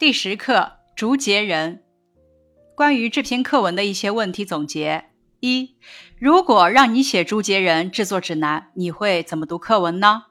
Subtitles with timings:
[0.00, 1.82] 第十课竹节人。
[2.74, 5.76] 关于这篇课文的一些问题总结：一、
[6.18, 10.22] 如果让你写竹节人制作指南，你会怎么读课文呢？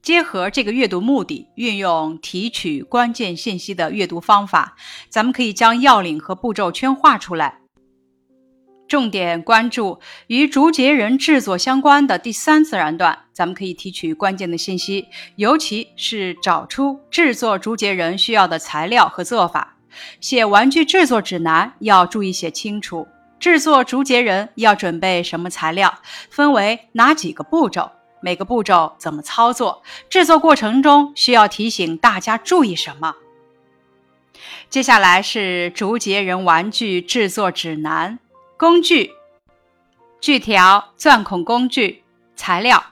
[0.00, 4.74] 结合这个阅读目的，运用提取关键信息的阅读方法，
[5.10, 7.59] 咱们可以将要领和步骤圈画出来。
[8.90, 15.06] 重点关注与竹节人制作相关的第三自然段，咱们可以提取关键的信息，
[15.36, 19.76] 尤其是找出制作竹节人需要的材料和做法。
[20.20, 23.06] 写玩具制作指南要注意写清楚，
[23.38, 33.14] 制作竹节人要准备什么材料，分为哪几个步骤，每个步骤怎么操作，制作过程中需要提醒大家注意什么。
[34.68, 38.18] 接下来是竹节人玩具制作指南。
[38.60, 39.12] 工具：
[40.20, 42.04] 锯条、钻孔工具。
[42.36, 42.84] 材料：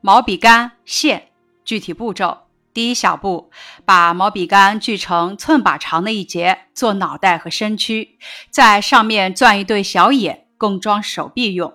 [0.00, 1.28] 毛笔杆、线。
[1.64, 3.48] 具体步骤：第一小步，
[3.84, 8.18] 把毛笔杆锯成寸把长的一截，做脑袋和身躯，
[8.50, 11.72] 在上面钻一对小眼，供装手臂用。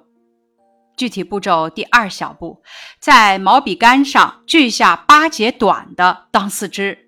[0.97, 2.61] 具体步骤：第二小步，
[2.99, 7.07] 在毛笔杆上锯下八节短的当四肢。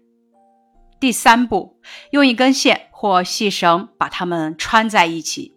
[1.02, 5.53] 第三步，用一根线或细绳把它们穿在一起。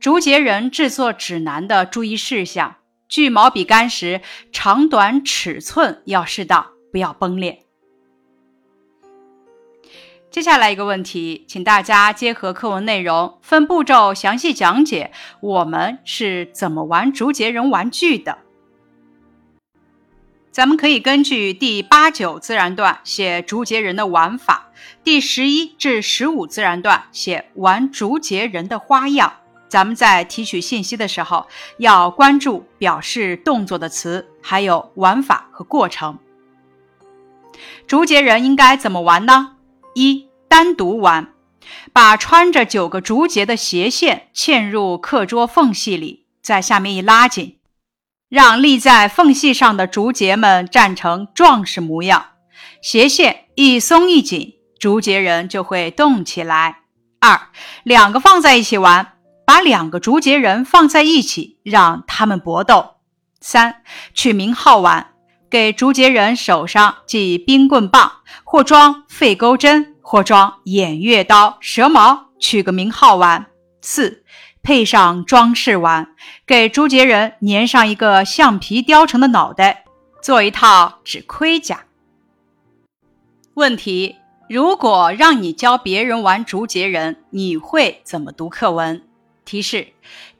[0.00, 2.76] 竹节人制作指南的注意事项：
[3.08, 4.20] 锯毛笔杆时，
[4.52, 7.64] 长短尺寸要适当，不要崩裂。
[10.30, 18.38] 接下来一个问题，请大家结合课文内容，分步骤详细讲解我们是怎么玩竹节人玩具的。
[20.52, 24.70] 咱们可以根据第八九自然段写竹节人的玩法，
[25.02, 29.32] 第十一至十五自然段写玩竹节人的花样。
[29.68, 36.18] 咱们在提取信息的时候，要关注表示动作的词，还有玩法和过程。
[37.86, 39.56] 竹节人应该怎么玩呢？
[39.94, 41.32] 一、单独玩，
[41.92, 47.58] 把穿着九个竹节的斜线嵌入课桌缝隙里，在下面一拉紧，
[48.28, 52.26] 让立在缝隙上的竹节们站成壮士模样。
[52.80, 56.82] 斜线一松一紧，竹节人就会动起来。
[57.20, 57.48] 二、
[57.82, 59.17] 两个放在一起玩。
[59.48, 62.96] 把两个竹节人放在一起，让他们搏斗。
[63.40, 63.76] 三、
[64.12, 65.14] 取名号玩，
[65.48, 68.12] 给竹节人手上系冰棍棒，
[68.44, 73.46] 或装废钩针，或装偃月刀、蛇矛，取个名号玩。
[73.80, 74.22] 四、
[74.62, 76.08] 配上装饰玩，
[76.46, 79.86] 给竹节人粘上一个橡皮雕成的脑袋，
[80.22, 81.84] 做一套纸盔甲。
[83.54, 84.16] 问题：
[84.50, 89.07] 如果让你教别人玩竹节人，你会怎么读课文？
[89.48, 89.88] 提示：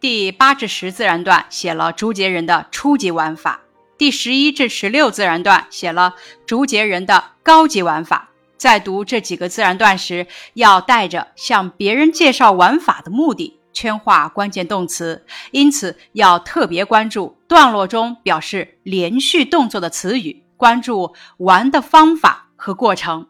[0.01, 3.63] 第八至十自然段写了竹节人的初级玩法，
[3.97, 6.15] 第十一至十六自然段写了
[6.45, 8.29] 竹节人的高级玩法。
[8.59, 23.29] 在读这几个自然段时，要带着向别人介绍玩法的目的，圈画关键动词，因此要特别关注段落中表示连续动作的词语，关注玩的方法和过程。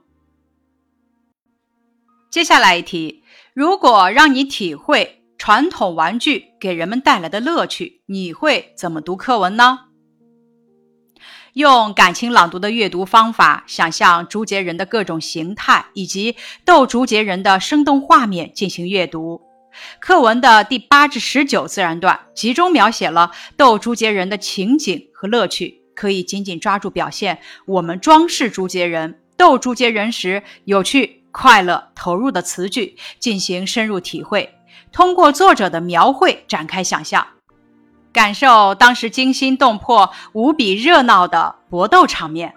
[2.32, 3.22] 接下来一题，
[3.54, 5.17] 如果让你体会。
[5.38, 9.86] 传统玩具给人们带来的乐趣，你会怎么读课文呢？
[11.54, 19.40] 用感情朗读的阅读方法，想象竹节人的各种形态以及斗竹节人的生动画面进行阅读。
[20.00, 34.57] 课文的第八至十九自然段集中描写了斗竹节人的情景和乐趣，可以紧紧抓住表现我们装饰竹节人、斗竹节人时有趣、快乐、投入的词句，进行深入体会。
[34.92, 37.26] 通过作者的描绘展开想象，
[38.12, 42.54] 感受当时惊心动魄、无比热闹的搏斗场面。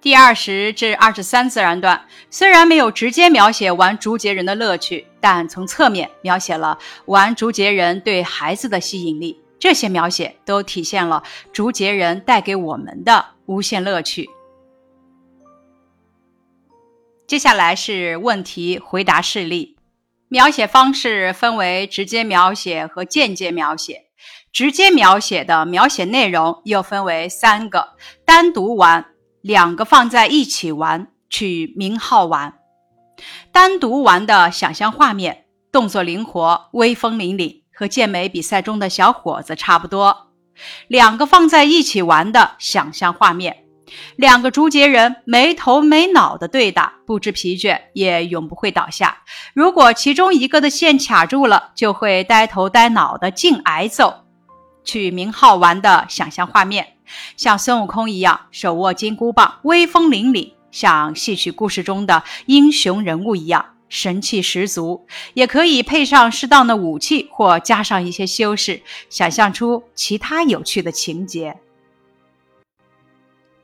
[0.00, 9.38] 第二十至二十三自然段虽然没有直接描写玩竹节人的乐趣，但从侧面描写了玩竹节人对孩子的吸引力。
[9.58, 11.22] 这些描写都体现了
[11.52, 14.30] 竹节人带给我们的无限乐趣。
[17.26, 19.76] 接下来是问题回答示例。
[20.30, 24.04] 描写方式分为直接描写和间接描写。
[24.52, 27.94] 直接描写的描写内容又分为三个：
[28.24, 29.06] 单独玩、
[29.40, 32.54] 两个放在一起玩、取名号玩。
[33.50, 40.28] 单独玩的想象画面，动作灵活，威风凛凛，和健美比赛中的小伙子差不多。
[40.86, 43.64] 两个放在一起玩的想象画面。
[44.16, 49.18] 两个竹节人没头没脑的对打，不知疲倦，也永不会倒下。
[49.54, 54.14] 如果其中一个的线卡住了，就会呆头呆脑的净挨揍。
[54.82, 56.94] 取名号玩的想象画面，
[57.36, 65.06] 像孙悟空一样手握金箍棒，威风凛凛，像戏曲故事中的英雄人物一样，神气十足。
[65.34, 71.56] 也可以配上适当的武器，或加上一些修饰，想象出其他有趣的情节。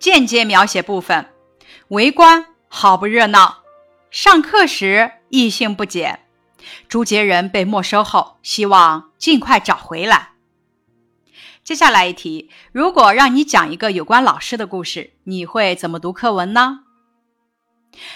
[0.06, 1.26] 间接描写部分：
[1.88, 3.64] 围观好不热闹，
[4.08, 6.20] 上课时异性不减，
[6.86, 10.34] 朱杰人被没收后，希望尽快找回来。
[11.64, 16.82] 接下来一题，如果让你讲一个有关老师的故事，你会怎么读课文呢？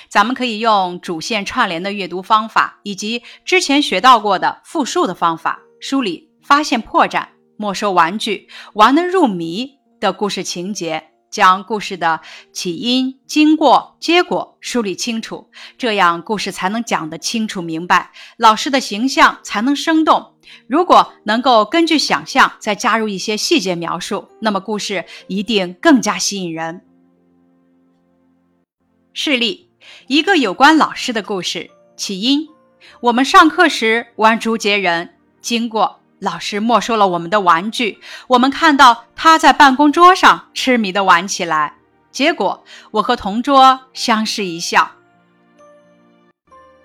[0.08, 7.26] 咱们可以用主线串联的阅读方法，以及之前学到过的复述的方法，梳理发现破绽、
[7.56, 11.09] 没收玩具、玩得入迷的故事情节。
[11.30, 12.20] 将故事的
[12.52, 15.48] 起因、经过、结果梳理清楚，
[15.78, 20.34] 这样故事才能讲得清楚明白，老师的形象才能生动。
[20.66, 26.84] 如果能够根据想象再加入一些细节描述，那么故事一定更加吸引人。
[29.12, 29.70] 示例：
[30.08, 31.70] 一个有关老师的故事。
[31.96, 32.48] 起因：
[33.00, 35.14] 我们上课时玩竹节人。
[35.40, 35.99] 经过。
[36.20, 41.74] 老师没收了我们的玩具，我们看到他在办公桌上痴迷地玩起来。
[42.10, 44.92] 结果，我和同桌相视一笑。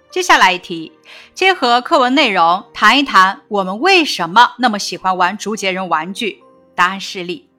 [0.10, 0.94] 接下来一题，
[1.34, 6.42] 结合课文内容谈一谈我们为什么那么喜欢玩竹节人玩具。
[6.74, 7.50] 答案示例：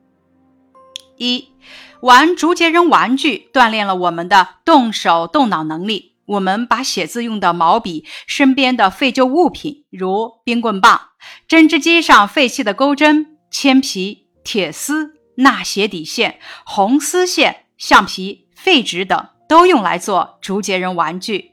[1.16, 1.52] 一，
[2.00, 6.15] 玩竹节人玩具锻炼了我们的动手动脑能力。
[6.26, 11.00] 我们把写字用的毛笔、身边的废旧物品，如冰棍棒、
[11.46, 21.52] 针织机上废弃的钩针、铅皮、铁丝、纳鞋底线、红丝线、橡皮、废纸等，都用来做竹节人玩具。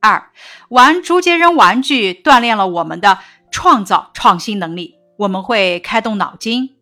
[0.00, 0.30] 二，
[0.68, 3.18] 玩竹节人玩具锻炼了我们的
[3.50, 4.94] 创造创新能力。
[5.18, 6.76] 我们会开动脑筋，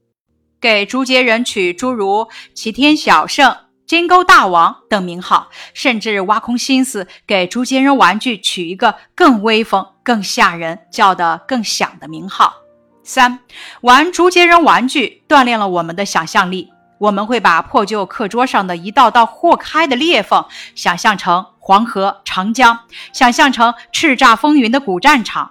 [0.61, 3.57] 给竹节人取诸如齐天小圣。
[3.87, 12.55] 金钩大王等名号，甚至挖空心思给竹节人玩具取一个更威风、更吓人、叫得更响的名号。
[13.03, 13.41] 三，
[13.83, 16.71] 玩竹节人玩具锻炼了我们的想象力。
[16.99, 20.43] 我们会把破旧课桌上的一道道豁开的裂缝
[20.75, 22.79] 想象成黄河、长江，
[23.13, 25.51] 想象成叱咤风云的古战场。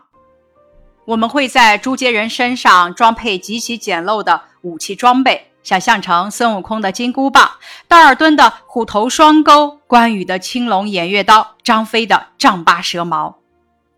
[1.06, 5.51] 我们会在竹节人身上装配极其简陋的武器装备。
[5.63, 7.50] 想象成孙悟空的金箍棒，
[7.88, 13.39] 道尔顿的虎头双钩，关羽的青龙偃月刀，张飞的丈八蛇矛。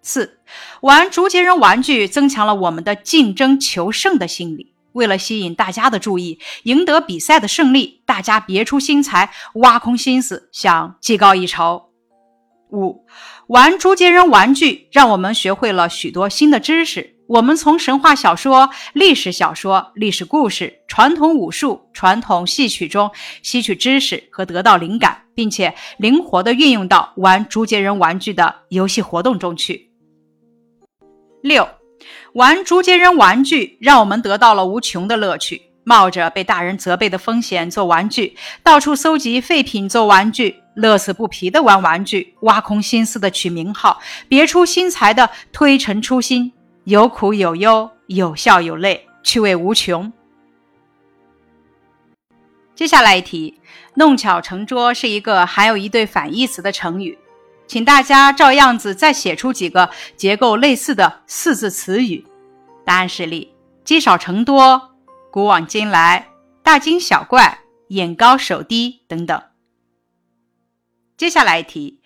[0.04, 0.40] 四，
[0.82, 4.74] 玩竹节人玩具增强了我们的竞争求胜的心理。
[4.92, 11.90] 为了吸引大家的注意，赢得比赛的胜利，大家别出心裁，挖空心思想技高一筹。
[12.72, 13.06] 五，
[13.48, 17.15] 玩竹节人玩具让我们学会了许多新的知识。
[17.28, 23.10] 我们从神话小说、历史小说、历史故事、传统武术、传统戏曲中
[23.42, 29.90] 吸取知识和得到灵感，并且灵活地运用到玩竹节人玩具的游戏活动中去。
[31.42, 31.68] 六，
[32.34, 35.62] 玩竹节人玩具让我们得到了无穷的乐趣。
[35.88, 46.52] 冒着被大人责备的风险做玩具，到处搜集废品做玩具，乐此不疲地玩玩具，挖空心思的取名号，别出心裁的推陈出新。
[46.86, 50.14] 有苦有忧，有笑有泪，趣味无穷。
[52.76, 53.60] 接下来一题，
[53.96, 57.18] 弄巧成拙是一个含有一对反义词的成语，
[57.66, 62.24] 请大家照样子再写出几个结构类似的四字词语。
[62.86, 64.92] 答案是例：积少成多、
[65.32, 66.28] 古往今来、
[66.62, 69.42] 大惊小怪、眼高手低等等。
[71.18, 72.00] 接下来一题，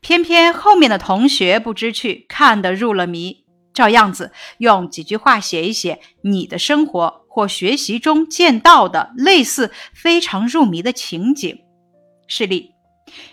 [0.00, 3.43] 偏偏后面的同学不知趣，看得入了迷。
[3.74, 11.58] 照样子用几句话写一写你的生活或学习中见到的类似非常入迷的情景。
[12.26, 12.70] 示例：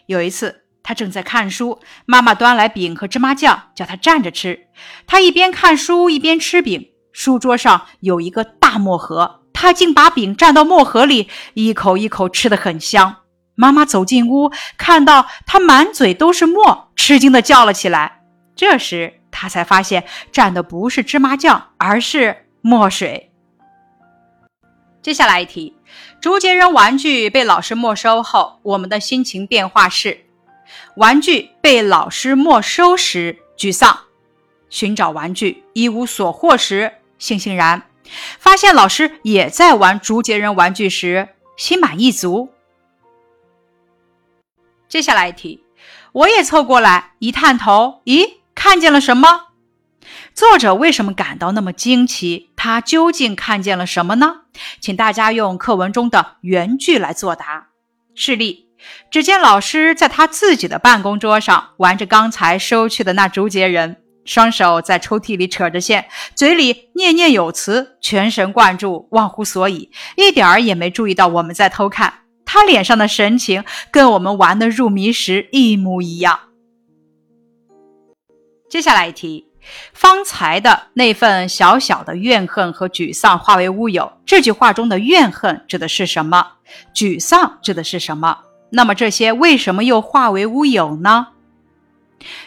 [0.08, 4.68] 有一次，他正在看书，妈妈端来饼和芝麻酱，叫他站着吃。
[5.08, 6.90] 他一边看书一边吃饼。
[7.14, 13.18] 书桌上有一个大墨盒，他竟把饼蘸到墨盒里，一口一口吃得很香。
[13.54, 18.24] 妈妈走进屋，看到他满嘴都是墨，吃惊地叫了起来。
[18.56, 23.32] 这时，他才发现蘸的不是芝麻酱，而是墨水。
[25.02, 25.76] 接下来一题：
[26.22, 30.26] 竹节人玩具被老师没收后，我们的心情变化是：
[30.96, 34.02] 玩具被老师没收时沮丧，
[34.70, 37.82] 寻找玩具一无所获时悻悻然，
[38.38, 42.50] 发现老师也在玩竹节人玩具时心满意足。
[44.88, 45.64] 接下来一题：
[46.12, 48.41] 我也凑过来一探头，咦？
[48.64, 49.48] 看见了什么？
[50.36, 52.52] 作者为什么感到那么惊奇？
[52.56, 54.42] 他究竟看见了什么呢？
[54.80, 57.70] 请大家用课文中的原句来作答。
[58.14, 58.68] 示例：
[59.10, 72.14] 只见老师在他自己的办公桌上玩着刚才收去的那竹节人，双手在抽屉里扯着线，嘴里念念有词，全神贯注，忘乎所以，一点儿也没注意到我们在偷看。
[72.46, 76.51] 他脸上的神情跟我们玩的入迷时一模一样。
[78.72, 79.46] 接下来一题。
[79.94, 84.14] 方才的那份小小的怨恨和沮丧化为乌有。
[84.26, 86.54] 这句话中的怨恨指的是什么？
[86.96, 88.40] 沮丧指的是什么？
[88.70, 91.28] 那么这些为什么又化为乌有呢？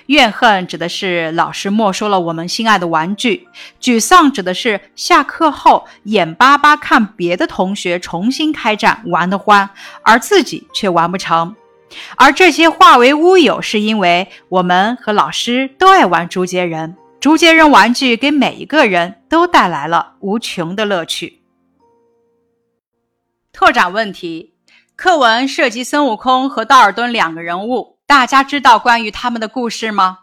[0.07, 3.47] 怨恨指的是老师没收了我们心爱的玩具，
[3.79, 9.69] 沮丧指的是下课后眼巴巴看别的同学重新开战玩得欢，
[10.03, 11.55] 而自己却玩不成。
[12.17, 16.97] 而这些化为乌有，是因为我们和老师都爱玩竹节人。
[17.21, 21.43] 竹节人玩具给每一个人都带来了无穷的乐趣。
[23.53, 24.55] 拓展问题：
[24.95, 30.19] 课文涉及孙悟空和道尔顿两个人物，大家知道关于他们的故事吗？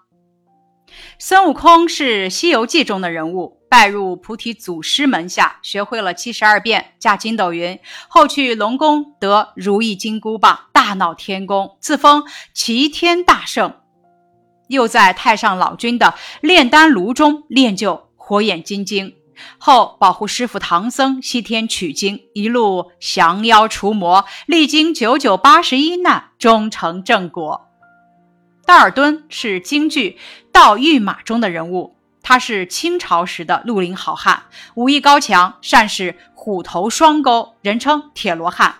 [1.17, 13.73] 孙悟空是《西游记》中的人物，拜入菩提祖师门下，学会了七十二变，驾筋斗云，后去龙宫得如意金箍棒，大闹天宫，自封齐天大圣。
[14.67, 19.15] 又在太上老君的炼丹炉中练就火眼金睛，
[19.57, 27.61] 后保护师傅唐僧西天取经，一路降妖除魔，历经九九八十一难，终成正果。
[28.65, 30.17] 道尔敦是京剧
[30.51, 34.43] 《盗御马》中的人物，他是清朝时的绿林好汉，
[34.75, 38.75] 武艺高强，善使虎头双钩，人称铁罗汉。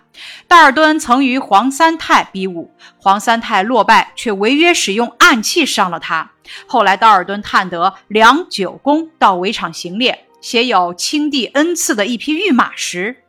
[0.48, 6.32] 道尔敦曾与黄三泰比武，黄三泰落败，却违约使用暗器伤了他。
[6.68, 13.24] 后来道尔敦探得梁九公到围场行猎，携有清帝恩赐的一匹御马时，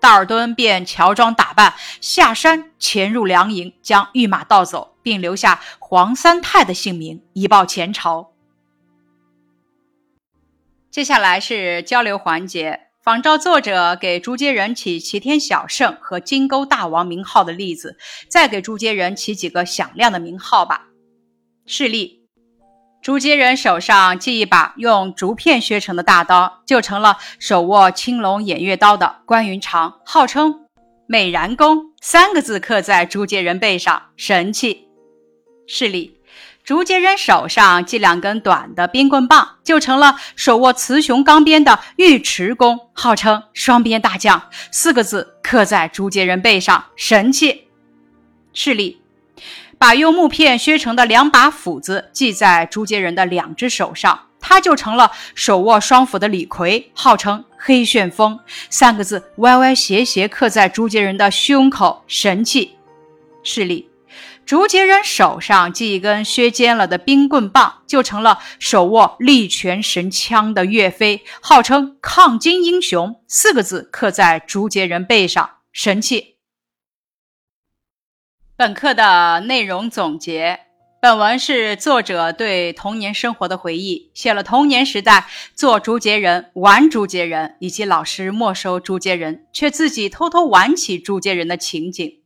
[0.00, 8.28] 道尔敦便乔装打扮下山潜入梁营，将御马盗走，并留下黄三泰的姓名以报前仇。
[10.96, 12.80] 接下来是交流环节。
[13.02, 17.98] 仿照作者给竹节人起齐天小圣和金钩大王名号的例子，
[18.30, 20.86] 再给竹节人起几个响亮的名号吧。
[21.66, 22.22] 示例：
[23.02, 30.64] 竹节人手上系一把用竹片削成的大刀，就成了手握青龙偃月刀的关云长，号称
[31.06, 34.88] 美髯公，三个字刻在竹节人背上，神气。
[35.66, 36.15] 示例。
[36.66, 44.50] 竹节人手上系两根短的冰棍棒，就成了手握雌雄钢鞭的尉迟恭，号称双鞭大将。
[44.72, 47.68] 四个字刻在竹节人背上，神气。
[48.52, 49.00] 示例：
[49.78, 58.40] 把用木片削成的两把斧子系在竹节人的两只手上，他就成了手握双斧的李逵，号称黑旋风。
[58.68, 62.72] 三个字歪歪斜斜刻在竹节人的胸口，神气。
[63.44, 63.88] 示例。
[64.44, 73.20] 竹节人手上系一根削尖了的冰棍棒，就成了手握力拳神枪的岳飞，号称抗金英雄。
[73.26, 76.36] 四个字刻在竹节人背上，神气。
[78.56, 80.60] 本课的内容总结：
[81.02, 92.20] 本文是作者对童年生活的回忆，写了童年时代做竹节人、玩竹节人，以及老师没收竹节人却自己偷偷玩起竹节人的情景。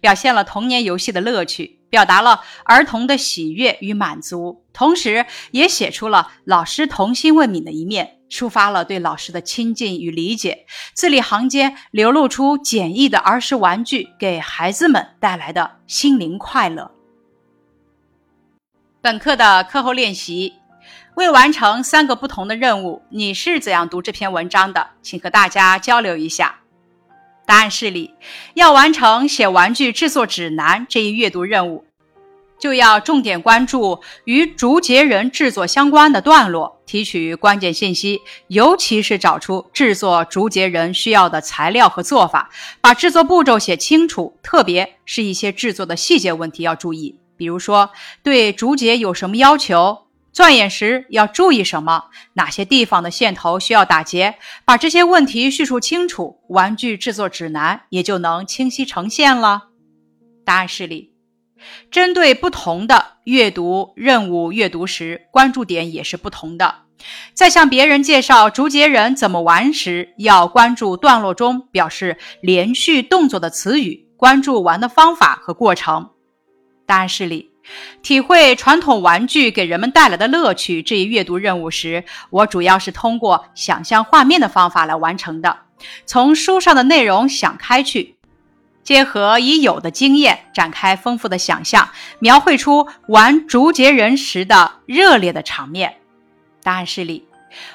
[0.00, 16.90] 表现了童年游戏的乐趣，表达了儿童的喜悦与满足，同时也写出了老师童心未泯的一面，抒发了对老师的亲近与理解，字里行间流露出简易的儿时玩具给孩子们带来的心灵快乐。
[19.02, 20.54] 本课的课后练习，
[21.16, 24.90] 为完成三个不同的任务，你是怎样读这篇文章的？
[25.02, 26.59] 请和大家交流一下。
[27.50, 28.14] 答案示例：
[28.54, 31.84] 要完成写玩具制作指南这一阅读任务，
[32.60, 44.38] 就要重点关注与竹节人制作相关的段落，提取关键信息，尤其是找出制作竹节人需要的材料和做法，把制作步骤写清楚。
[44.44, 47.90] 特别是一些制作的细节问题要注意，比如说
[48.22, 50.06] 对竹节有什么要求。
[50.32, 52.04] 钻眼时要注意什么？
[52.34, 54.36] 哪些地方的线头需要打结？
[54.64, 59.68] 把这些问题叙述清楚，玩具制作指南也就能清晰呈现了。
[60.44, 61.12] 答案示例：
[61.90, 66.82] 针对不同的阅读任务，阅读时关注点也是不同的。
[67.34, 76.10] 在向别人介绍竹节人怎么玩时，要关注段落中表示连续动作的词语，关注玩的方法和过程。
[76.86, 77.49] 答案示例。
[78.02, 85.58] 体会传统玩具给人们带来的乐趣这一阅读任务时，我主要是通过想象画面的方法来完成的。
[86.06, 88.16] 从书上的内容想开去，
[88.82, 95.96] 结合已有的经验，展开丰富的想象，描绘出玩竹节人时的热烈的场面。
[96.62, 97.26] 答案是里。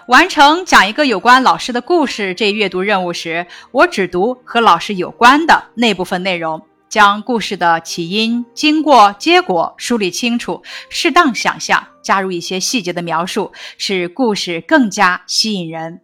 [0.08, 16.02] 完成讲一个有关老师的故事这一阅读任务时，我只读和老师有关的那部分内容，将故事的起因、经过、结果梳理清楚，适当想象，加入一些细节的描述，使故事更加吸引人。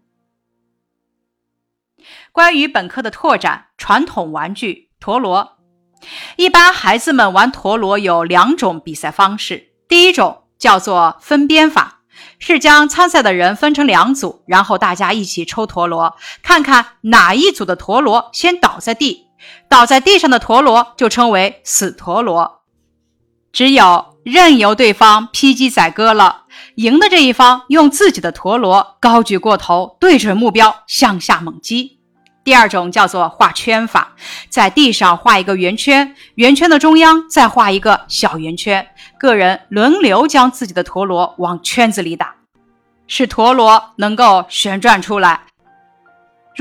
[2.32, 5.58] 关于本课的拓展，传统玩具陀螺，
[6.36, 12.00] 一般孩子们玩陀螺有两种比赛方式，第一种叫做分边法。
[12.38, 19.28] 是将参赛的人分成两组，然后大家一起抽陀螺，看看哪一组的陀螺先倒在地。
[19.70, 22.62] 倒在地上的陀螺就称为死陀螺。
[23.52, 26.44] 只有任由对方披荆斩割了，
[26.76, 32.00] 赢的这一方用自己的陀螺高举过头，对准目标向下猛击。
[32.44, 34.16] 第二种叫做画圈法，
[34.50, 38.88] 在地上画一个圆圈，圆圈的中央再画一个小圆圈，
[39.20, 42.34] 个人轮流将自己的陀螺往圈子里打，
[43.06, 45.42] 使陀螺能够旋转出来。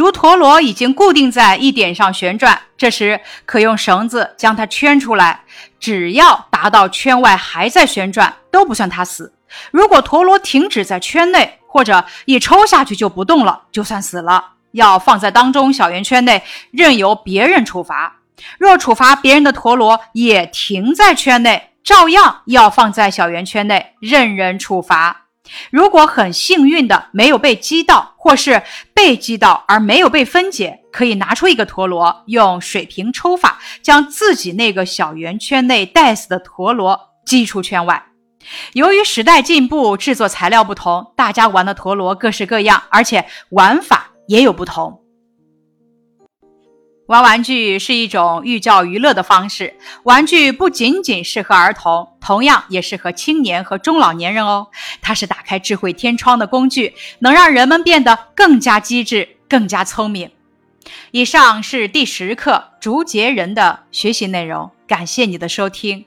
[0.01, 5.43] 如陀螺已经固定在一点上旋转，这时可用绳子将它圈出来，
[5.79, 9.35] 只要达到圈外还在旋转，都不算它死。
[9.71, 14.43] 如果陀螺停止在圈内，或者一抽下去就不动了，就算死了。
[14.73, 18.21] 要放在当中小圆圈内，任由别人处罚。
[18.57, 25.27] 若处罚别人的陀螺也停在圈内，照样要放在小圆圈内，任人处罚。
[25.71, 28.63] 如果很幸运的没有被击到，或是
[28.95, 38.05] 被击到而没有被分解，可以拿出一个陀螺，用水平抽法将自己那个小圆圈内带死的陀螺击出圈外。
[38.73, 44.07] 由于时代进步，制作材料不同，大家玩的陀螺各式各样，而且玩法。
[44.31, 45.00] 也有不同。
[47.11, 49.75] 玩玩具是一种寓教于乐的方式，
[50.05, 54.69] 玩具不仅仅适合儿童，同样也适合青年和中老年人哦。
[55.03, 60.31] 它是打开智慧天窗的工具，能让人们变得更加机智、更加聪明。
[61.11, 66.05] 以上是第十课竹节人的学习内容，感谢你的收听。